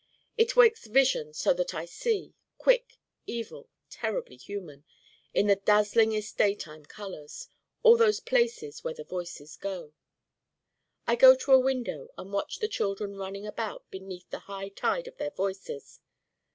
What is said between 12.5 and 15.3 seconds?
the children running about beneath the high tide of their